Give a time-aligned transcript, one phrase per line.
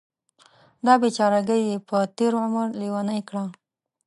[0.85, 3.43] دا بیچارګۍ یې په تېر عمر لیونۍ کړه.